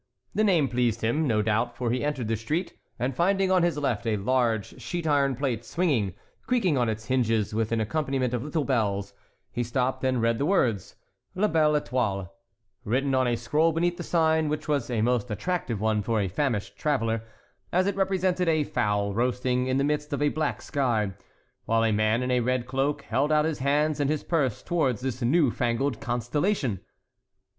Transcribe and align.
The 0.33 0.43
name 0.43 0.67
pleased 0.67 1.01
him, 1.01 1.27
no 1.27 1.43
doubt, 1.43 1.77
for 1.77 1.91
he 1.91 2.03
entered 2.03 2.27
the 2.27 2.35
street, 2.35 2.73
and 2.97 3.15
finding 3.15 3.51
on 3.51 3.61
his 3.61 3.77
left 3.77 4.07
a 4.07 4.17
large 4.17 4.81
sheet 4.81 5.05
iron 5.05 5.35
plate 5.35 5.63
swinging, 5.63 6.15
creaking 6.47 6.75
on 6.75 6.89
its 6.89 7.05
hinges, 7.05 7.53
with 7.53 7.71
an 7.71 7.79
accompaniment 7.79 8.33
of 8.33 8.41
little 8.43 8.63
bells, 8.63 9.13
he 9.51 9.61
stopped 9.61 10.03
and 10.03 10.19
read 10.19 10.39
these 10.39 10.45
words, 10.45 10.95
"La 11.35 11.47
Belle 11.47 11.73
Étoile," 11.79 12.31
written 12.83 13.13
on 13.13 13.27
a 13.27 13.35
scroll 13.35 13.71
beneath 13.73 13.97
the 13.97 14.01
sign, 14.01 14.49
which 14.49 14.67
was 14.67 14.89
a 14.89 15.03
most 15.03 15.29
attractive 15.29 15.79
one 15.79 16.01
for 16.01 16.19
a 16.19 16.27
famished 16.27 16.75
traveller, 16.75 17.21
as 17.71 17.85
it 17.85 17.95
represented 17.95 18.49
a 18.49 18.63
fowl 18.63 19.13
roasting 19.13 19.67
in 19.67 19.77
the 19.77 19.83
midst 19.83 20.11
of 20.13 20.21
a 20.23 20.29
black 20.29 20.63
sky, 20.63 21.11
while 21.65 21.83
a 21.85 21.91
man 21.91 22.23
in 22.23 22.31
a 22.31 22.39
red 22.39 22.65
cloak 22.65 23.03
held 23.03 23.31
out 23.31 23.45
his 23.45 23.59
hands 23.59 23.99
and 23.99 24.09
his 24.09 24.23
purse 24.23 24.63
toward 24.63 24.97
this 24.97 25.21
new 25.21 25.51
fangled 25.51 25.99
constellation. 26.01 26.79